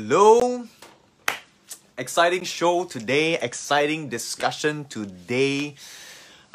[0.00, 0.64] Hello.
[1.98, 5.74] Exciting show today, exciting discussion today.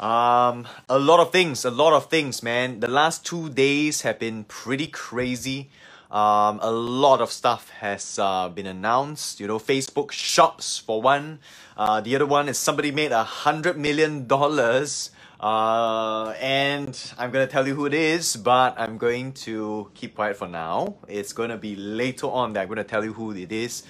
[0.00, 2.80] Um, a lot of things, a lot of things, man.
[2.80, 5.68] The last two days have been pretty crazy.
[6.10, 9.40] Um, a lot of stuff has uh, been announced.
[9.40, 11.40] You know, Facebook shops for one.
[11.76, 17.46] Uh, the other one is somebody made a hundred million dollars uh, and I'm gonna
[17.46, 20.96] tell you who it is, but I'm going to keep quiet for now.
[21.08, 23.82] It's gonna be later on that I'm gonna tell you who it is.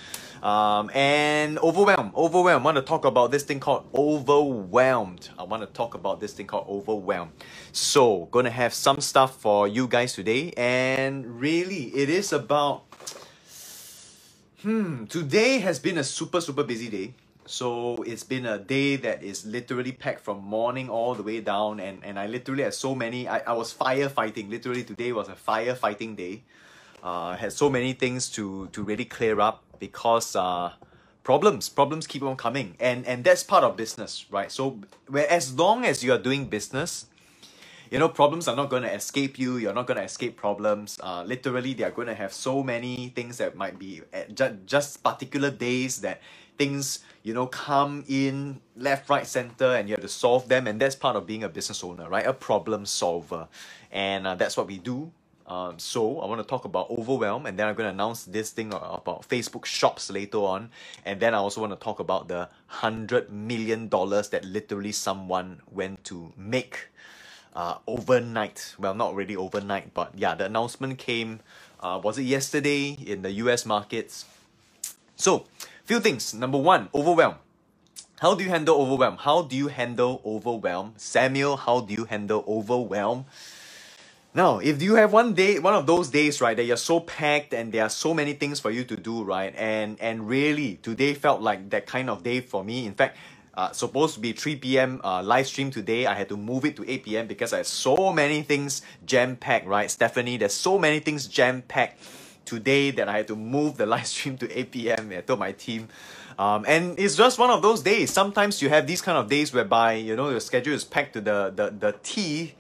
[0.42, 2.62] Um, and overwhelmed, overwhelmed.
[2.62, 5.30] I want to talk about this thing called overwhelmed.
[5.38, 7.32] I want to talk about this thing called overwhelmed.
[7.72, 12.84] So, gonna have some stuff for you guys today, and really, it is about.
[14.62, 17.14] Hmm, today has been a super super busy day
[17.46, 21.80] so it's been a day that is literally packed from morning all the way down
[21.80, 24.50] and, and I literally had so many I, I was firefighting.
[24.50, 26.42] Literally today was a firefighting day.
[27.02, 30.72] Uh had so many things to to really clear up because uh
[31.22, 34.78] problems problems keep on coming and and that's part of business right so
[35.08, 37.06] where as long as you are doing business
[37.90, 40.98] you know problems are not going to escape you you're not going to escape problems
[41.02, 44.58] uh, literally they are going to have so many things that might be at ju-
[44.66, 46.20] just particular days that
[46.58, 50.80] things you know come in left right center and you have to solve them and
[50.80, 52.26] that's part of being a business owner right?
[52.26, 53.48] A problem solver.
[53.90, 55.10] And uh, that's what we do.
[55.46, 58.50] Um, so I want to talk about overwhelm and then I'm going to announce this
[58.50, 60.70] thing about Facebook shops later on.
[61.04, 65.60] And then I also want to talk about the hundred million dollars that literally someone
[65.70, 66.88] went to make
[67.54, 68.74] uh, overnight.
[68.78, 71.40] Well not really overnight but yeah the announcement came
[71.80, 74.26] uh, was it yesterday in the US markets?
[75.16, 75.46] So
[75.84, 76.32] Few things.
[76.32, 77.34] Number one, overwhelm.
[78.18, 79.18] How do you handle overwhelm?
[79.18, 80.94] How do you handle overwhelm?
[80.96, 83.26] Samuel, how do you handle overwhelm?
[84.32, 87.52] Now, if you have one day, one of those days, right, that you're so packed
[87.52, 91.12] and there are so many things for you to do, right, and and really today
[91.12, 92.86] felt like that kind of day for me.
[92.86, 93.18] In fact,
[93.52, 95.00] uh, supposed to be 3 p.m.
[95.04, 96.06] Uh, live stream today.
[96.06, 97.26] I had to move it to 8 p.m.
[97.26, 99.90] because I had so many things jam packed, right?
[99.90, 102.00] Stephanie, there's so many things jam packed
[102.44, 105.12] today that I had to move the live stream to 8 p.m.
[105.16, 105.88] I told my team.
[106.38, 108.10] Um, and it's just one of those days.
[108.10, 111.20] Sometimes you have these kind of days whereby, you know, your schedule is packed to
[111.20, 112.54] the, the, the T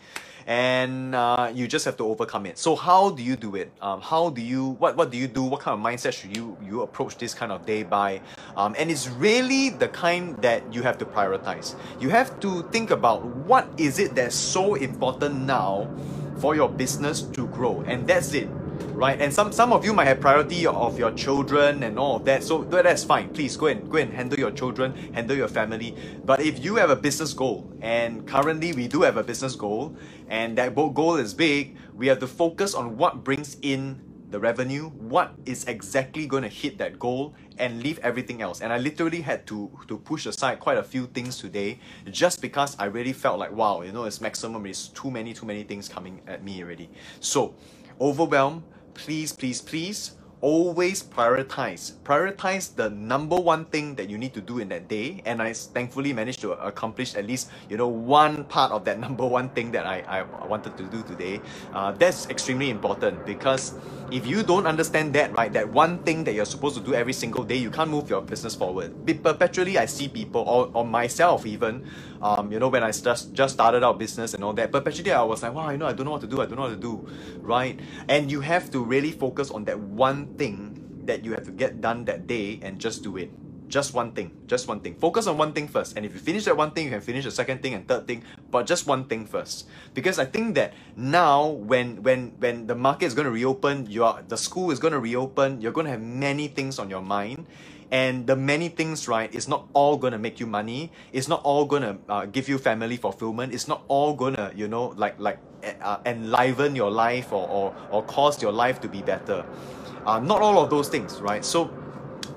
[0.46, 2.58] and uh, you just have to overcome it.
[2.58, 3.72] So how do you do it?
[3.80, 5.42] Um, how do you, what, what do you do?
[5.42, 8.20] What kind of mindset should you, you approach this kind of day by?
[8.56, 11.74] Um, and it's really the kind that you have to prioritize.
[11.98, 15.88] You have to think about what is it that's so important now
[16.38, 17.82] for your business to grow.
[17.86, 18.48] And that's it
[18.94, 19.20] right?
[19.20, 22.42] And some some of you might have priority of your children and all of that.
[22.42, 23.28] So that's fine.
[23.30, 25.96] Please go and go and handle your children, handle your family.
[26.24, 29.96] But if you have a business goal, and currently we do have a business goal,
[30.28, 34.88] and that goal is big, we have to focus on what brings in the revenue,
[34.88, 38.62] what is exactly going to hit that goal, and leave everything else.
[38.62, 41.78] And I literally had to to push aside quite a few things today,
[42.10, 44.66] just because I really felt like wow, you know, it's maximum.
[44.66, 46.90] It's too many, too many things coming at me already.
[47.20, 47.54] So,
[48.00, 51.92] overwhelm please, please, please always prioritize.
[52.04, 55.22] Prioritize the number one thing that you need to do in that day.
[55.24, 59.26] And I thankfully managed to accomplish at least, you know, one part of that number
[59.26, 61.40] one thing that I, I wanted to do today.
[61.72, 63.72] Uh, that's extremely important because
[64.14, 67.12] if you don't understand that, right, that one thing that you're supposed to do every
[67.12, 68.94] single day, you can't move your business forward.
[69.24, 71.90] Perpetually, I see people, or, or myself even,
[72.22, 75.22] um, you know, when I just, just started out business and all that, perpetually I
[75.24, 76.68] was like, wow, you know, I don't know what to do, I don't know what
[76.68, 77.08] to do,
[77.40, 77.78] right?
[78.08, 81.80] And you have to really focus on that one thing that you have to get
[81.80, 83.32] done that day and just do it.
[83.68, 84.94] Just one thing, just one thing.
[84.94, 85.96] Focus on one thing first.
[85.96, 88.06] And if you finish that one thing, you can finish the second thing and third
[88.06, 89.66] thing, but just one thing first.
[89.94, 94.22] Because I think that now when when when the market is going to reopen, your
[94.28, 97.46] the school is going to reopen, you're going to have many things on your mind
[97.90, 101.66] and the many things right is not all gonna make you money it's not all
[101.66, 105.38] gonna uh, give you family fulfillment it's not all gonna you know like like
[105.82, 109.44] uh, enliven your life or, or or cause your life to be better
[110.06, 111.44] uh, not all of those things, right?
[111.44, 111.70] So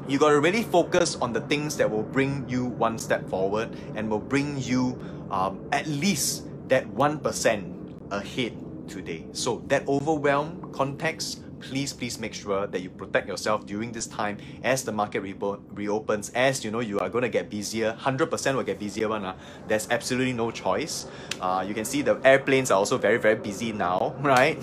[0.08, 3.70] you got to really focus on the things that will bring you one step forward
[3.96, 4.98] and will bring you
[5.30, 8.58] um, at least that 1% ahead
[8.88, 9.26] today.
[9.34, 14.38] So that overwhelm context please please make sure that you protect yourself during this time
[14.64, 15.36] as the market re-
[15.74, 19.26] reopens as you know you are going to get busier 100% will get busier one
[19.26, 19.36] uh.
[19.68, 21.08] there's absolutely no choice
[21.42, 24.62] uh, you can see the airplanes are also very very busy now right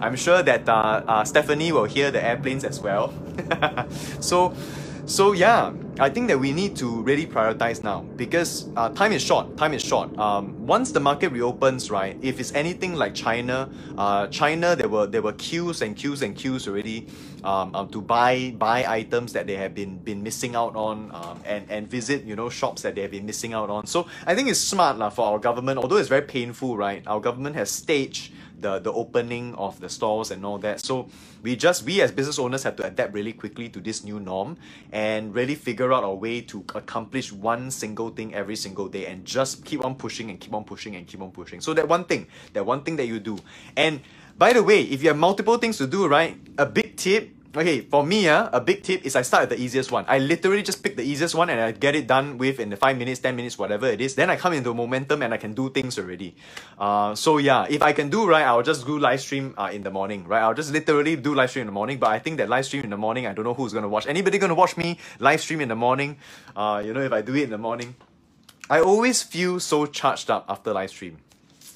[0.00, 3.12] i'm sure that uh, uh, stephanie will hear the airplanes as well.
[4.20, 4.54] So
[5.06, 9.22] so yeah I think that we need to really prioritize now because uh, time is
[9.22, 9.56] short.
[9.56, 10.16] Time is short.
[10.18, 12.16] Um, once the market reopens, right?
[12.22, 16.36] If it's anything like China, uh, China there were there were queues and queues and
[16.36, 17.08] queues already
[17.44, 21.40] um, um, to buy buy items that they have been been missing out on um,
[21.44, 23.86] and and visit you know shops that they have been missing out on.
[23.86, 25.78] So I think it's smart lah for our government.
[25.78, 27.02] Although it's very painful, right?
[27.06, 30.80] Our government has staged the the opening of the stores and all that.
[30.80, 31.08] So
[31.42, 34.56] we just we as business owners have to adapt really quickly to this new norm
[34.92, 39.24] and really figure out a way to accomplish one single thing every single day and
[39.24, 41.60] just keep on pushing and keep on pushing and keep on pushing.
[41.60, 43.38] So that one thing, that one thing that you do.
[43.76, 44.00] And
[44.36, 46.36] by the way, if you have multiple things to do, right?
[46.58, 49.60] A big tip Okay, for me, uh, a big tip is I start at the
[49.60, 50.04] easiest one.
[50.06, 52.76] I literally just pick the easiest one and I get it done with in the
[52.76, 54.14] 5 minutes, 10 minutes, whatever it is.
[54.14, 56.36] Then I come into momentum and I can do things already.
[56.78, 59.82] Uh, so yeah, if I can do right, I'll just do live stream uh, in
[59.82, 60.42] the morning, right?
[60.42, 61.98] I'll just literally do live stream in the morning.
[61.98, 63.88] But I think that live stream in the morning, I don't know who's going to
[63.88, 64.06] watch.
[64.06, 66.18] Anybody going to watch me live stream in the morning?
[66.54, 67.96] Uh, you know, if I do it in the morning.
[68.70, 71.18] I always feel so charged up after live stream.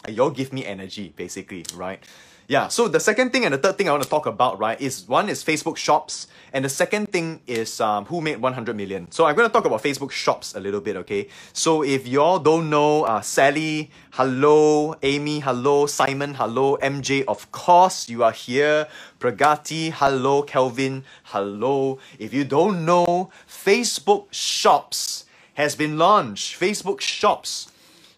[0.09, 1.99] Y'all give me energy, basically, right?
[2.47, 4.79] Yeah, so the second thing and the third thing I want to talk about, right,
[4.79, 9.11] is one is Facebook Shops, and the second thing is um, who made 100 million.
[9.11, 11.29] So I'm going to talk about Facebook Shops a little bit, okay?
[11.55, 18.11] So if y'all don't know, uh, Sally, hello, Amy, hello, Simon, hello, MJ, of course,
[18.11, 18.89] you are here.
[19.19, 21.99] Pragati, hello, Kelvin, hello.
[22.19, 25.25] If you don't know, Facebook Shops
[25.55, 26.61] has been launched.
[26.61, 27.73] Facebook Shops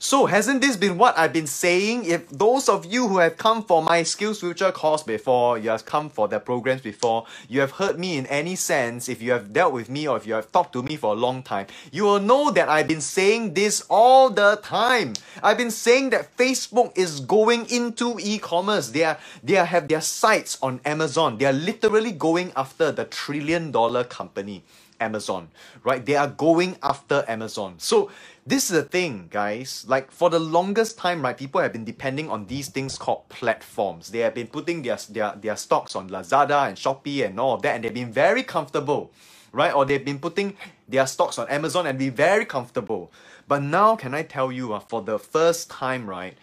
[0.06, 2.04] so hasn't this been what I've been saying?
[2.04, 5.84] If those of you who have come for my Skills Future course before, you have
[5.84, 9.52] come for the programs before, you have heard me in any sense, if you have
[9.52, 12.04] dealt with me or if you have talked to me for a long time, you
[12.04, 15.14] will know that I've been saying this all the time.
[15.42, 18.90] I've been saying that Facebook is going into e-commerce.
[18.90, 21.38] They are they are, have their sights on Amazon.
[21.38, 24.62] They are literally going after the trillion dollar company.
[25.00, 25.48] Amazon,
[25.84, 26.04] right?
[26.04, 27.74] They are going after Amazon.
[27.78, 28.10] So
[28.46, 29.84] this is the thing, guys.
[29.88, 34.10] Like for the longest time, right, people have been depending on these things called platforms.
[34.10, 37.62] They have been putting their their, their stocks on Lazada and Shopee and all of
[37.62, 39.12] that, and they've been very comfortable,
[39.52, 39.74] right?
[39.74, 40.56] Or they've been putting
[40.88, 43.12] their stocks on Amazon and be very comfortable.
[43.48, 46.36] But now, can I tell you, uh, for the first time, right,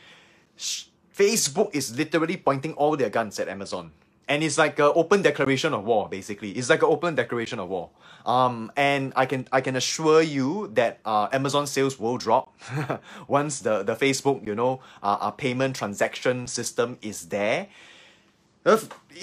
[0.58, 3.92] Facebook is literally pointing all their guns at Amazon
[4.34, 6.52] and it's like an open declaration of war basically.
[6.52, 7.90] It's like an open declaration of war.
[8.26, 12.46] Um and i can i can assure you that uh amazon sales will drop
[13.28, 17.68] once the the facebook you know uh, uh payment transaction system is there.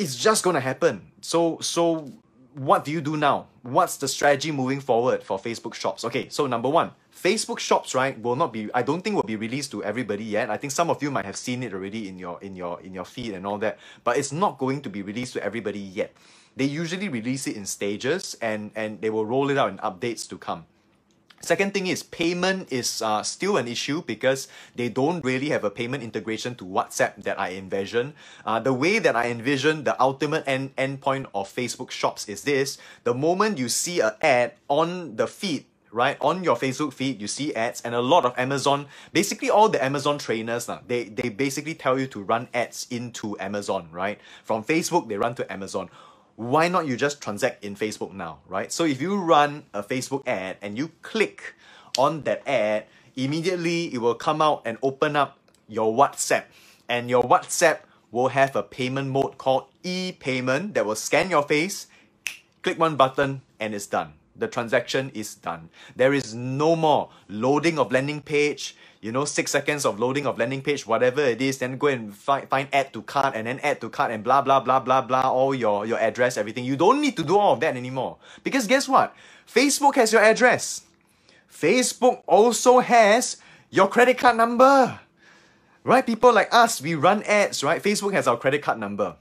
[0.02, 1.10] It's just gonna happen.
[1.22, 2.12] So so
[2.54, 6.46] what do you do now what's the strategy moving forward for facebook shops okay so
[6.46, 8.70] number one Facebook Shops, right, will not be.
[8.72, 10.48] I don't think will be released to everybody yet.
[10.48, 12.94] I think some of you might have seen it already in your in your in
[12.94, 16.14] your feed and all that, but it's not going to be released to everybody yet.
[16.56, 20.26] They usually release it in stages, and and they will roll it out in updates
[20.30, 20.64] to come.
[21.40, 24.46] Second thing is payment is uh, still an issue because
[24.76, 28.12] they don't really have a payment integration to WhatsApp that I envision.
[28.44, 32.76] Uh, the way that I envision the ultimate end endpoint of Facebook Shops is this:
[33.04, 37.26] the moment you see an ad on the feed right on your facebook feed you
[37.26, 41.74] see ads and a lot of amazon basically all the amazon trainers they they basically
[41.74, 44.20] tell you to run ads into amazon right?
[44.44, 45.90] From facebook they run to amazon
[46.40, 48.72] why not you just transact in facebook now right?
[48.72, 51.54] So if you run a facebook ad and you click
[51.98, 55.38] on that ad immediately it will come out and open up
[55.68, 56.44] your whatsapp.
[56.88, 61.86] And your whatsapp will have a payment mode called e-payment that will scan your face
[62.62, 64.14] click one button and it's done.
[64.34, 65.68] The transaction is done.
[65.94, 70.38] There is no more loading of landing page, you know, six seconds of loading of
[70.38, 73.58] landing page, whatever it is, then go and find, find add to cart and then
[73.60, 76.64] add to cart and blah, blah, blah, blah, blah, all your, your address, everything.
[76.64, 78.18] You don't need to do all of that anymore.
[78.44, 79.14] Because guess what?
[79.48, 80.82] Facebook has your address.
[81.50, 83.38] Facebook also has
[83.70, 85.00] your credit card number.
[85.82, 86.04] Right?
[86.04, 87.82] People like us, we run ads, right?
[87.82, 89.16] Facebook has our credit card number.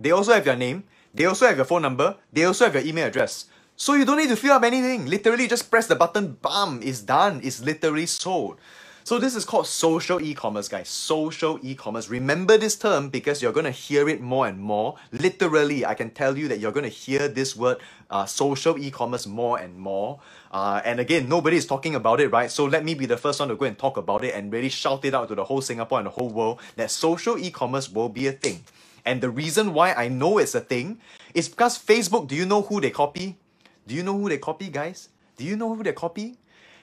[0.00, 0.84] They also have your name.
[1.12, 2.16] They also have your phone number.
[2.32, 3.44] They also have your email address.
[3.76, 5.04] So you don't need to fill up anything.
[5.04, 7.40] Literally just press the button, bam, it's done.
[7.44, 8.58] It's literally sold.
[9.06, 10.88] So this is called social e-commerce, guys.
[10.88, 12.08] Social e-commerce.
[12.08, 14.96] Remember this term because you're going to hear it more and more.
[15.12, 17.76] Literally, I can tell you that you're going to hear this word
[18.10, 20.18] uh, social e-commerce more and more.
[20.50, 22.50] Uh, and again, nobody is talking about it, right?
[22.50, 24.70] So let me be the first one to go and talk about it and really
[24.70, 28.08] shout it out to the whole Singapore and the whole world that social e-commerce will
[28.08, 28.64] be a thing.
[29.04, 30.98] And the reason why I know it's a thing
[31.32, 33.38] is because Facebook, do you know who they copy?
[33.86, 35.10] Do you know who they copy, guys?
[35.36, 36.38] Do you know who they copy?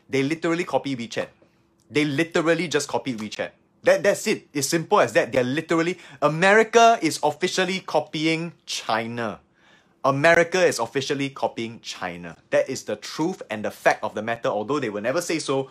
[0.09, 1.27] They literally copy WeChat.
[1.93, 3.51] They literally just copied WeChat.
[3.83, 4.47] That, that's it.
[4.53, 5.31] It's simple as that.
[5.31, 9.39] They're literally, America is officially copying China.
[10.05, 12.37] America is officially copying China.
[12.49, 15.39] That is the truth and the fact of the matter, although they will never say
[15.39, 15.69] so,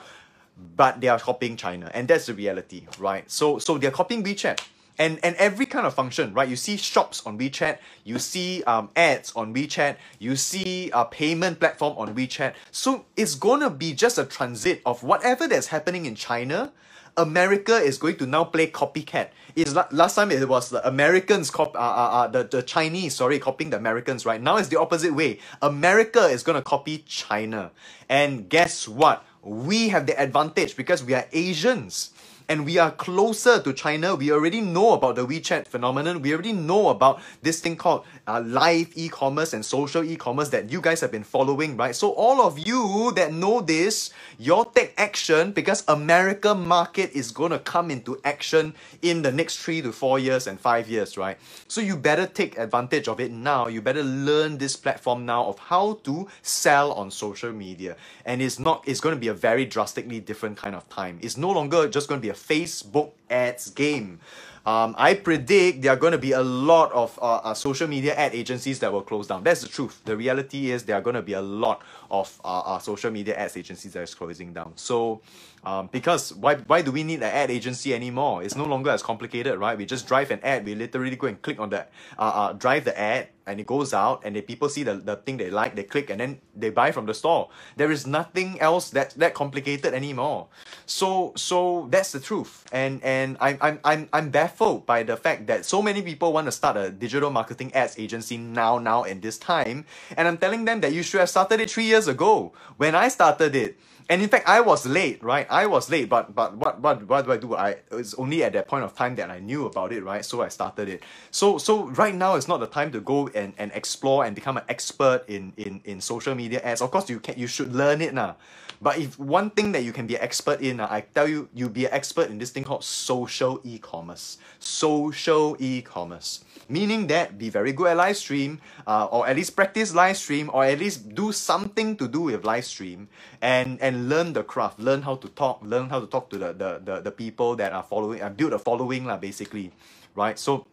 [0.77, 1.91] but they are copying China.
[1.93, 3.31] And that's the reality, right?
[3.31, 4.61] So so they're copying WeChat.
[4.99, 6.49] And, and every kind of function, right?
[6.49, 11.61] You see shops on WeChat, you see um, ads on WeChat, you see a payment
[11.61, 12.55] platform on WeChat.
[12.71, 16.73] So it's gonna be just a transit of whatever that's happening in China.
[17.17, 19.29] America is going to now play copycat.
[19.55, 23.39] Is last time it was the Americans cop uh, uh, uh, the, the Chinese sorry
[23.39, 25.39] copying the Americans right now it's the opposite way.
[25.61, 27.71] America is gonna copy China,
[28.09, 29.25] and guess what?
[29.43, 32.12] We have the advantage because we are Asians
[32.53, 34.15] and we are closer to China.
[34.15, 36.21] We already know about the WeChat phenomenon.
[36.21, 40.83] We already know about this thing called uh, live e-commerce and social e-commerce that you
[40.83, 41.97] guys have been following, right?
[41.97, 47.53] So all of you that know this, you take action because America market is going
[47.53, 51.39] to come into action in the next three to four years and five years, right?
[51.69, 53.69] So you better take advantage of it now.
[53.69, 57.97] You better learn this platform now of how to sell on social media.
[58.27, 61.19] And it's not, it's going to be a very drastically different kind of time.
[61.23, 64.21] It's no longer just going to be a Facebook ads game.
[64.65, 68.15] Um, I predict there are going to be a lot of uh, uh, social media
[68.15, 69.43] ad agencies that will close down.
[69.43, 70.01] That's the truth.
[70.05, 73.35] The reality is there are going to be a lot of uh, uh, social media
[73.37, 74.73] ads agencies that is closing down.
[74.77, 75.23] So,
[75.65, 78.43] um, because why, why do we need an ad agency anymore?
[78.43, 79.77] It's no longer as complicated, right?
[79.77, 80.65] We just drive an ad.
[80.65, 81.87] We literally go and click on the,
[82.19, 85.17] uh, uh, drive the ad and it goes out and the people see the, the
[85.17, 87.49] thing they like, they click and then they buy from the store.
[87.77, 90.49] There is nothing else that that complicated anymore.
[90.87, 92.65] So so that's the truth.
[92.73, 96.47] And and I'm I'm I'm I'm baffled by the fact that so many people want
[96.47, 99.85] to start a digital marketing ads agency now, now and this time.
[100.17, 102.53] And I'm telling them that you should have started it three years ago.
[102.77, 103.79] When I started it,
[104.09, 105.47] and in fact, I was late, right?
[105.49, 107.55] I was late, but but what what what do I do?
[107.55, 110.25] I it's only at that point of time that I knew about it, right?
[110.25, 111.03] So I started it.
[111.31, 114.57] So so right now is not the time to go and, and explore and become
[114.57, 116.83] an expert in, in in social media ads.
[116.83, 118.37] Of course, you can you should learn it now.
[118.83, 121.49] But if one thing that you can be an expert in, uh, I tell you,
[121.55, 124.39] you'll be an expert in this thing called social e-commerce.
[124.59, 126.43] Social e-commerce.
[126.69, 130.51] Meaning that be very good at live stream uh, or at least practice live stream
[130.53, 133.09] or at least do something to do with live stream
[133.41, 134.81] and and learn the craft.
[134.81, 137.73] Learn how to talk learn how to talk to the the, the, the people that
[137.73, 139.71] are following and uh, build a following lah, basically.
[140.15, 140.39] Right?
[140.39, 140.67] So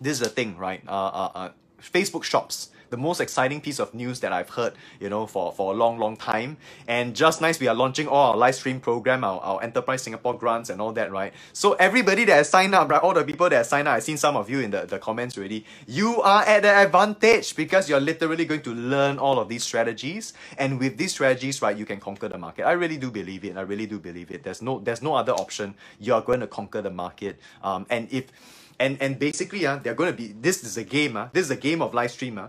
[0.00, 0.82] this is the thing right?
[0.86, 1.48] Uh, uh, uh,
[1.80, 5.72] facebook shops the most exciting piece of news that I've heard, you know, for, for
[5.72, 6.56] a long, long time.
[6.88, 10.36] And just nice, we are launching all our live stream program, our, our Enterprise Singapore
[10.36, 11.32] grants and all that, right?
[11.52, 14.02] So everybody that has signed up, right, all the people that have signed up, I've
[14.02, 17.88] seen some of you in the, the comments already, you are at the advantage because
[17.88, 20.32] you're literally going to learn all of these strategies.
[20.58, 22.64] And with these strategies, right, you can conquer the market.
[22.66, 23.56] I really do believe it.
[23.56, 24.42] I really do believe it.
[24.42, 25.74] There's no, there's no other option.
[25.98, 27.38] You're going to conquer the market.
[27.62, 28.26] Um, and if
[28.80, 31.50] and and basically uh, they're going to be this is a game uh, this is
[31.50, 32.48] a game of live stream uh,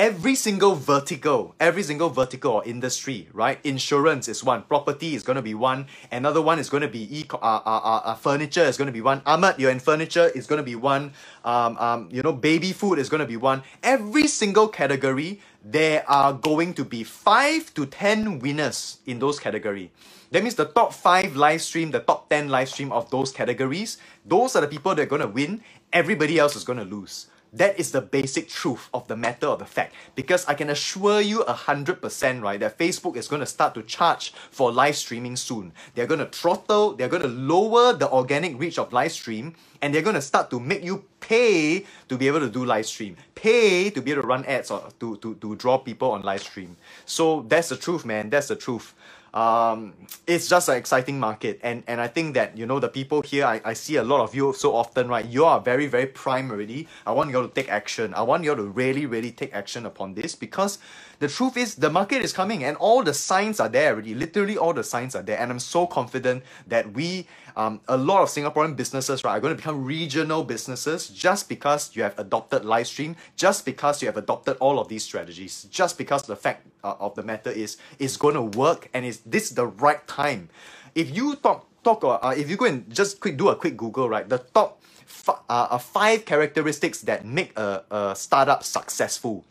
[0.00, 3.60] every single vertical, every single vertical or industry, right?
[3.64, 7.04] Insurance is one, property is going to be one, another one is going to be
[7.20, 9.22] e- uh, uh, uh, uh, furniture is going to be one.
[9.26, 11.12] Ahmad, you're in furniture is going to be one.
[11.44, 13.62] Um, um, you know, baby food is going to be one.
[13.82, 19.92] Every single category, there are going to be five to ten winners in those category.
[20.30, 23.98] That means the top five live stream, the top 10 live stream of those categories,
[24.24, 25.62] those are the people that are going to win.
[25.92, 27.26] Everybody else is going to lose.
[27.52, 29.94] That is the basic truth of the matter of the fact.
[30.14, 33.74] Because I can assure you a hundred percent, right, that Facebook is going to start
[33.74, 35.72] to charge for live streaming soon.
[35.94, 39.92] They're going to throttle, they're going to lower the organic reach of live stream, and
[39.92, 43.16] they're going to start to make you pay to be able to do live stream,
[43.34, 46.42] pay to be able to run ads or to, to, to draw people on live
[46.42, 46.76] stream.
[47.04, 48.30] So that's the truth, man.
[48.30, 48.94] That's the truth
[49.32, 49.94] um,
[50.26, 53.44] it's just an exciting market and and I think that you know the people here
[53.44, 55.24] I, I see a lot of you so often right?
[55.24, 56.88] You are very very prime already.
[57.06, 58.12] I want you all to take action.
[58.14, 60.78] I want you all to really really take action upon this because
[61.20, 64.14] the truth is the market is coming and all the signs are there already.
[64.14, 68.22] Literally all the signs are there and I'm so confident that we um, a lot
[68.22, 72.64] of Singaporean businesses right are going to become regional businesses just because you have adopted
[72.64, 76.66] live stream just because you have adopted all of these strategies just because the fact
[76.82, 80.48] uh, of the matter is it's going to work and is this the right time
[80.94, 84.08] if you talk talk uh, if you go and just quick do a quick google
[84.08, 89.44] right the top f- uh, five characteristics that make a, a startup successful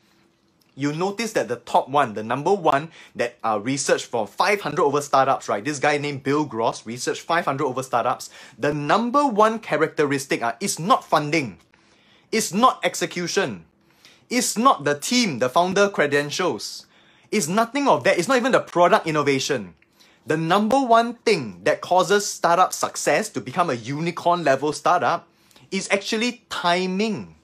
[0.75, 5.01] you notice that the top one, the number one that uh, researched for 500 over
[5.01, 5.65] startups, right?
[5.65, 8.29] This guy named Bill Gross researched 500 over startups.
[8.57, 11.57] The number one characteristic uh, is not funding,
[12.31, 13.65] it's not execution,
[14.29, 16.85] it's not the team, the founder credentials,
[17.31, 18.17] it's nothing of that.
[18.17, 19.75] It's not even the product innovation.
[20.25, 25.27] The number one thing that causes startup success to become a unicorn level startup
[25.71, 27.35] is actually timing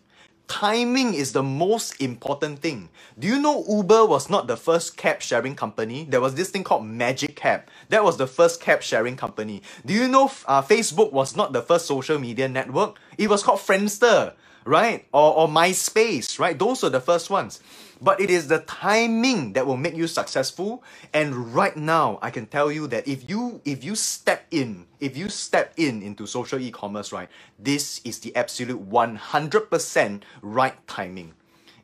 [0.48, 2.89] Timing is the most important thing.
[3.18, 6.06] Do you know Uber was not the first cab sharing company?
[6.08, 7.63] There was this thing called Magic Cab.
[7.89, 9.63] That was the first cab sharing company.
[9.86, 12.98] Do you know uh, Facebook was not the first social media network?
[13.18, 14.34] It was called Friendster,
[14.65, 15.07] right?
[15.13, 16.60] Or, or MySpace, right?
[16.60, 17.62] Those are the first ones
[18.01, 22.45] but it is the timing that will make you successful and right now i can
[22.45, 26.60] tell you that if you if you step in if you step in into social
[26.60, 27.29] e-commerce right
[27.60, 31.34] this is the absolute 100% right timing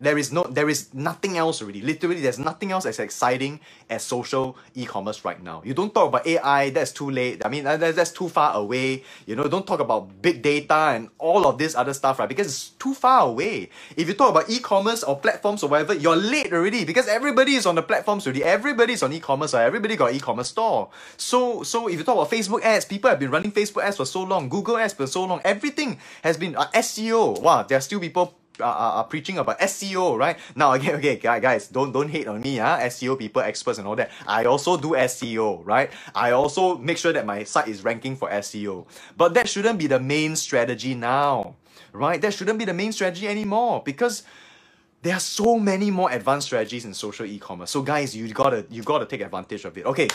[0.02, 1.82] there is no there is nothing else already.
[1.82, 5.62] Literally there's nothing else as exciting as social e-commerce right now.
[5.64, 7.46] You don't talk about ai that's too late.
[7.46, 9.04] I mean that's, too far away.
[9.28, 12.28] You know don't talk about big data and all of this other stuff right?
[12.28, 13.70] Because it's too far away.
[13.96, 17.66] If you talk about e-commerce or platforms or whatever you're late already because everybody is
[17.66, 18.44] on the platforms already.
[18.44, 20.90] Everybody is on e-commerce or everybody got e-commerce store.
[21.18, 24.06] So so if you talk about facebook ads people have been running facebook ads for
[24.06, 25.42] so long google ads for so long.
[25.46, 30.18] Everything has been uh, seo wow there are still people are, are preaching about SEO,
[30.18, 30.38] right?
[30.56, 32.86] Now again, okay, guys, don't don't hate on me, ah, huh?
[32.86, 34.12] SEO people, experts, and all that.
[34.28, 35.92] I also do SEO, right?
[36.16, 38.86] I also make sure that my site is ranking for SEO.
[39.18, 41.56] But that shouldn't be the main strategy now,
[41.94, 42.22] right?
[42.22, 44.24] That shouldn't be the main strategy anymore because
[45.02, 47.72] there are so many more advanced strategies in social e-commerce.
[47.72, 49.86] So guys, you gotta you gotta take advantage of it.
[49.86, 50.08] Okay,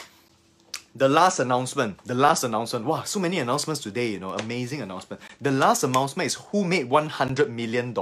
[0.97, 5.21] the last announcement, the last announcement, wow, so many announcements today, you know, amazing announcement.
[5.41, 7.95] The last announcement is who made $100 million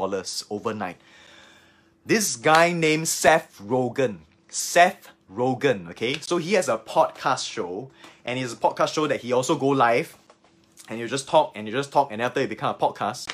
[0.50, 0.96] overnight.
[2.06, 4.18] This guy named Seth Rogen.
[4.48, 6.18] Seth Rogen, okay?
[6.20, 7.90] So he has a podcast show,
[8.24, 10.16] and it's a podcast show that he also go live,
[10.88, 13.32] and you just talk, and you just talk, and after it become a podcast.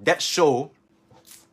[0.00, 0.70] That show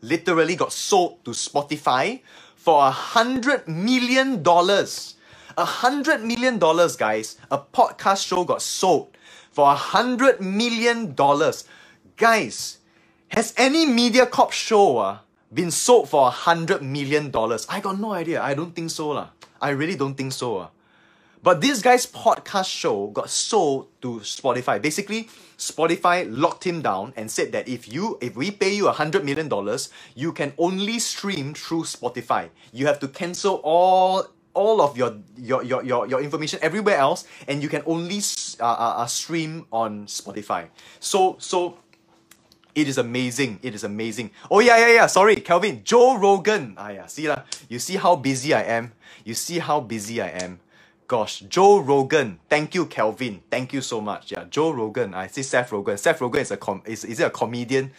[0.02, 2.22] literally got sold to Spotify
[2.56, 5.13] for a hundred million dollars.
[5.58, 7.38] A hundred million dollars, guys.
[7.52, 9.16] A podcast show got sold
[9.52, 11.66] for a hundred million dollars.
[12.18, 12.80] Guys,
[13.30, 15.18] has any media MediaCorp show uh,
[15.54, 17.68] been sold for a hundred million dollars?
[17.70, 18.42] I got no idea.
[18.42, 19.10] I don't think so.
[19.10, 19.30] La.
[19.62, 20.58] I really don't think so.
[20.58, 20.68] Uh.
[21.44, 24.82] But this guy's podcast show got sold to Spotify.
[24.82, 28.94] Basically, Spotify locked him down and said that if you if we pay you a
[28.94, 32.50] hundred million dollars, you can only stream through Spotify.
[32.72, 37.26] You have to cancel all all of your your your your, your information everywhere else
[37.48, 38.22] and you can only
[38.60, 40.68] uh, uh, uh, stream on Spotify.
[41.00, 41.78] So so
[42.76, 43.60] it is amazing.
[43.62, 44.32] It is amazing.
[44.50, 45.08] Oh yeah, yeah, yeah.
[45.08, 45.82] Sorry, Kelvin.
[45.84, 46.74] Joe Rogan.
[46.78, 47.44] Ah yeah, see lah.
[47.70, 48.94] You see how busy I am.
[49.24, 50.60] You see how busy I am.
[51.08, 52.40] Gosh, Joe Rogan.
[52.50, 53.42] Thank you, Kelvin.
[53.52, 54.32] Thank you so much.
[54.32, 55.14] Yeah, Joe Rogan.
[55.14, 56.00] I see Seth Rogen.
[56.00, 57.92] Seth Rogen is a com is, is it a comedian?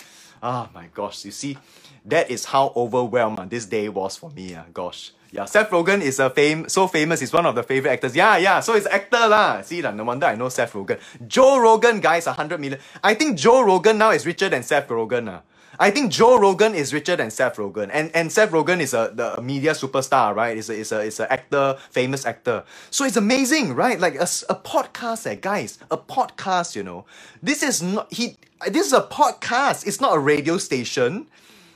[0.43, 1.57] Ah my gosh, you see,
[2.05, 4.55] that is how overwhelmed this day was for me.
[4.55, 5.13] Ah, gosh.
[5.35, 7.19] Yeah, Seth Rogen is a fame so famous.
[7.19, 8.15] He's one of the favorite actors.
[8.15, 8.61] Yeah, yeah.
[8.61, 9.63] So it's actor lah.
[9.63, 9.91] See lah.
[9.91, 11.01] No wonder I know Seth Rogen.
[11.27, 12.79] Joe Rogan, guys, hundred million.
[13.03, 15.27] I think Joe Rogan now is richer than Seth Rogen.
[15.27, 15.41] Uh.
[15.81, 19.11] I think Joe Rogan is richer than Seth Rogen, and and Seth Rogen is a
[19.11, 20.57] the media superstar, right?
[20.57, 22.63] Is a is a is a actor, famous actor.
[22.95, 23.99] So it's amazing, right?
[23.99, 26.77] Like a, a podcast, eh, guys, a podcast.
[26.79, 27.07] You know,
[27.43, 28.39] this is not he.
[28.71, 29.83] This is a podcast.
[29.83, 31.27] It's not a radio station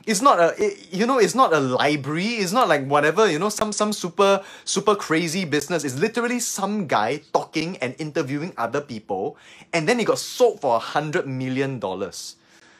[0.08, 2.40] it's not a it, you know it's not a library.
[2.40, 5.84] It's not like whatever you know some some super super crazy business.
[5.84, 9.36] It's literally some guy talking and interviewing other people
[9.74, 12.36] and then it got sold for a hundred million dollars.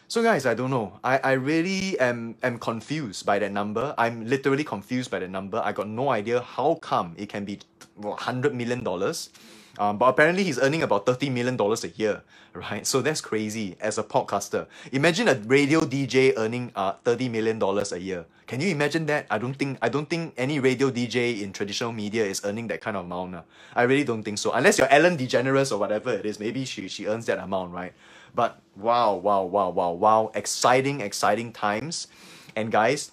[0.08, 0.98] So guys i don't know.
[1.04, 3.94] I i really am am confused by that number.
[3.98, 5.60] I'm literally confused by the number.
[5.64, 7.60] I got no idea how come it can be
[7.96, 9.30] 100 million dollars
[9.78, 12.86] um, but apparently he's earning about $30 million a year, right?
[12.86, 14.66] So that's crazy as a podcaster.
[14.92, 18.26] Imagine a radio DJ earning uh, $30 million a year.
[18.48, 19.26] Can you imagine that?
[19.30, 22.80] I don't think I don't think any radio DJ in traditional media is earning that
[22.80, 23.34] kind of amount.
[23.34, 23.42] Uh.
[23.76, 24.52] I really don't think so.
[24.52, 27.92] Unless you're Ellen DeGeneres or whatever it is, maybe she, she earns that amount, right?
[28.34, 30.30] But wow, wow, wow, wow, wow.
[30.34, 32.08] Exciting, exciting times.
[32.56, 33.12] And guys,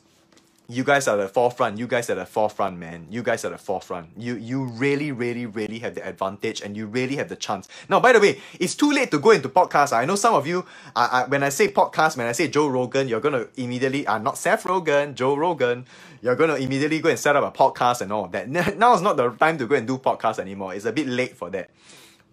[0.67, 1.77] you guys are the forefront.
[1.77, 3.07] You guys are the forefront, man.
[3.09, 4.09] You guys are the forefront.
[4.17, 7.67] You you really, really, really have the advantage, and you really have the chance.
[7.89, 9.93] Now, by the way, it's too late to go into podcast.
[9.93, 10.65] I know some of you.
[10.95, 14.07] I, when I say podcast, when I say Joe Rogan, you're gonna immediately.
[14.07, 15.85] Uh, not Seth Rogen, Joe Rogan.
[16.21, 18.49] You're gonna immediately go and set up a podcast and all that.
[18.77, 20.73] Now is not the time to go and do podcast anymore.
[20.73, 21.69] It's a bit late for that.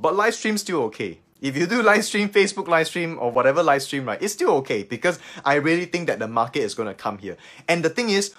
[0.00, 3.62] But live stream still okay if you do live stream, Facebook live stream or whatever
[3.62, 6.88] live stream, right, it's still okay because I really think that the market is going
[6.88, 7.36] to come here.
[7.68, 8.34] And the thing is,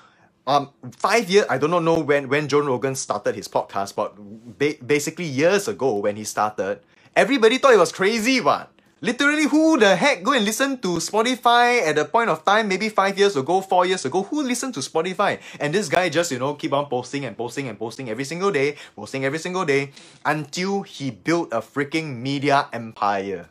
[0.48, 4.84] um, five years, I don't know when, when Joe Rogan started his podcast, but ba-
[4.86, 6.82] basically years ago when he started,
[7.16, 8.73] everybody thought it was crazy, what?
[9.04, 12.88] Literally, who the heck go and listen to Spotify at a point of time, maybe
[12.88, 14.24] five years ago, four years ago?
[14.24, 15.42] Who listened to Spotify?
[15.60, 18.50] And this guy just, you know, keep on posting and posting and posting every single
[18.50, 19.92] day, posting every single day,
[20.24, 23.50] until he built a freaking media empire.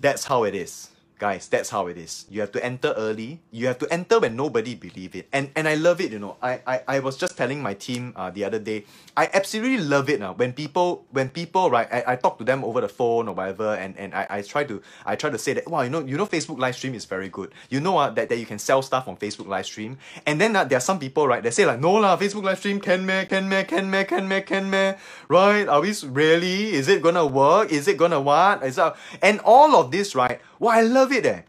[0.00, 0.90] That's how it is.
[1.18, 2.26] Guys, that's how it is.
[2.28, 3.40] You have to enter early.
[3.50, 5.28] You have to enter when nobody believe it.
[5.32, 6.36] And and I love it, you know.
[6.42, 8.84] I I, I was just telling my team uh, the other day,
[9.16, 10.34] I absolutely love it now.
[10.34, 13.74] When people when people right I, I talk to them over the phone or whatever
[13.80, 16.18] and, and I, I try to I try to say that wow you know you
[16.18, 17.52] know Facebook live stream is very good.
[17.70, 19.96] You know uh, that, that you can sell stuff on Facebook live stream.
[20.26, 22.58] And then uh, there are some people right they say like no lah Facebook live
[22.58, 24.92] stream can me can me can me can me can me
[25.28, 25.68] right?
[25.68, 26.74] Are we really?
[26.74, 27.72] Is it gonna work?
[27.72, 28.62] Is it gonna what?
[28.62, 30.40] Is that and all of this right?
[30.58, 31.42] Well, I love it eh.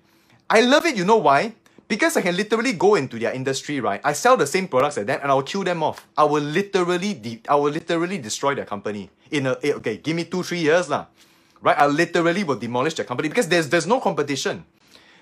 [0.50, 1.54] I love it, you know why?
[1.88, 4.02] Because I can literally go into their industry, right?
[4.04, 6.08] I sell the same products as them and I will kill them off.
[6.18, 9.10] I will literally de- I will literally destroy their company.
[9.32, 11.08] In a eh, okay, give me two, three years lah.
[11.62, 11.78] Right?
[11.80, 14.66] I literally will demolish their company because there's there's no competition.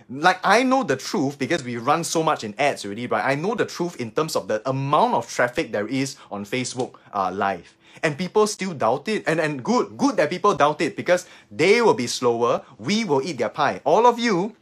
[0.10, 3.26] Like I know the truth because we run so much in ads already, right?
[3.26, 6.96] I know the truth in terms of the amount of traffic there is on Facebook
[7.14, 10.96] uh, live and people still doubt it and and good good that people doubt it
[10.96, 14.56] because they will be slower we will eat their pie all of you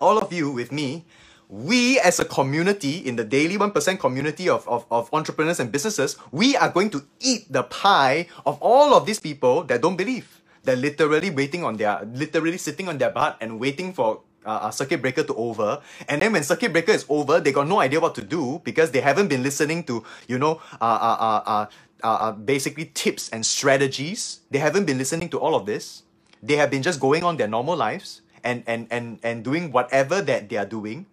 [0.00, 1.04] all of you with me,
[1.48, 6.16] we as a community in the daily 1% community of, of, of entrepreneurs and businesses,
[6.30, 10.42] we are going to eat the pie of all of these people that don't believe.
[10.62, 15.00] They're literally waiting on their, literally sitting on their butt and waiting for uh, circuit
[15.00, 15.80] breaker to over.
[16.08, 18.90] And then when circuit breaker is over, they got no idea what to do because
[18.90, 21.66] they haven't been listening to, you know, uh, uh, uh, uh,
[22.02, 24.40] uh, uh basically tips and strategies.
[24.50, 26.02] They haven't been listening to all of this.
[26.42, 30.22] They have been just going on their normal lives and and and and doing whatever
[30.22, 31.06] that they are doing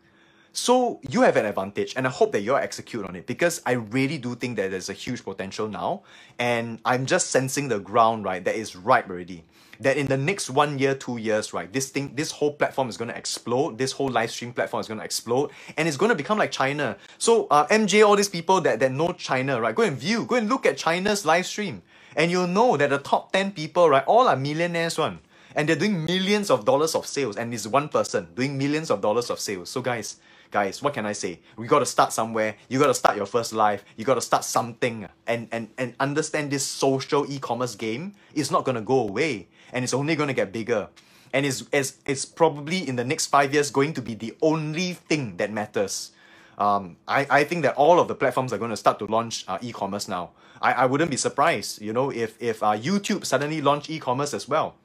[0.57, 3.73] so you have an advantage and i hope that you'll execute on it because i
[3.73, 6.01] really do think that there's a huge potential now
[6.39, 9.43] and i'm just sensing the ground right that is ripe already.
[9.81, 12.95] That in the next one year two years right this thing this whole platform is
[12.95, 16.09] going to explode this whole live stream platform is going to explode and it's going
[16.09, 16.95] to become like china.
[17.17, 20.35] So uh, mj all these people that, that know china right go and view go
[20.35, 21.81] and look at china's live stream
[22.15, 25.19] and you'll know that the top 10 people right all are millionaires one
[25.55, 29.01] and they're doing millions of dollars of sales and it's one person doing millions of
[29.01, 29.69] dollars of sales.
[29.69, 30.17] So guys
[30.55, 31.39] guys what can i say?
[31.57, 32.55] We got to start somewhere.
[32.69, 33.83] You got to start your first life.
[33.97, 35.07] You got to start something.
[35.27, 39.47] And and and understand this social e-commerce game is not going to go away.
[39.73, 40.89] And it's only going to get bigger.
[41.33, 44.93] And it's, it's, it's probably in the next five years going to be the only
[44.93, 46.11] thing that matters.
[46.57, 49.43] Um, I, I think that all of the platforms are going to start to launch
[49.49, 50.31] uh, e-commerce now.
[50.61, 54.47] I, I wouldn't be surprised, you know, if, if uh, YouTube suddenly launch e-commerce as
[54.47, 54.75] well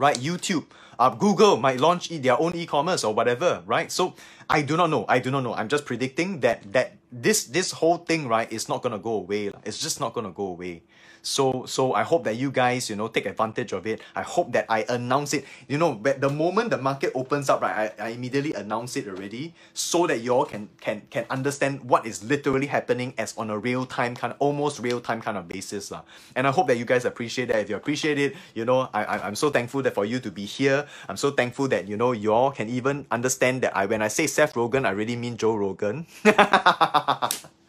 [0.00, 0.16] right?
[0.16, 0.64] YouTube,
[0.98, 3.92] uh, Google might launch their own e-commerce or whatever, right?
[3.92, 4.14] So
[4.48, 5.04] I do not know.
[5.08, 5.54] I do not know.
[5.54, 9.52] I'm just predicting that that this this whole thing, right, is not gonna go away.
[9.64, 10.82] It's just not gonna go away.
[11.22, 14.00] So so I hope that you guys, you know, take advantage of it.
[14.14, 15.44] I hope that I announce it.
[15.68, 19.08] You know, but the moment the market opens up, right, I, I immediately announce it
[19.08, 23.50] already so that you all can can can understand what is literally happening as on
[23.50, 25.90] a real time kind of almost real time kind of basis.
[25.90, 26.02] La.
[26.36, 27.60] And I hope that you guys appreciate that.
[27.60, 30.30] If you appreciate it, you know, I, I I'm so thankful that for you to
[30.30, 30.86] be here.
[31.08, 34.08] I'm so thankful that you know you all can even understand that I when I
[34.08, 36.06] say Seth Rogen, I really mean Joe Rogan.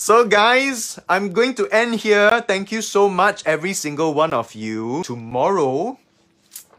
[0.00, 2.40] So guys, I'm going to end here.
[2.46, 5.02] Thank you so much, every single one of you.
[5.02, 5.98] Tomorrow,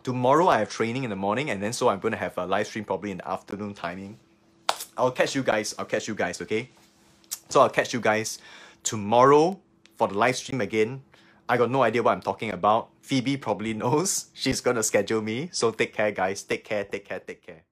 [0.04, 2.46] tomorrow I have training in the morning and then so I'm going to have a
[2.46, 4.18] live stream probably in the afternoon timing.
[4.98, 5.76] I'll catch you guys.
[5.78, 6.70] I'll catch you guys, okay?
[7.50, 8.40] So I'll catch you guys
[8.84, 9.60] tomorrow
[9.98, 11.04] for the live stream again.
[11.50, 12.88] I got no idea what I'm talking about.
[13.02, 14.28] Phoebe probably knows.
[14.34, 15.50] She's gonna schedule me.
[15.52, 16.42] So take care, guys.
[16.44, 17.64] Take care, take care, take care.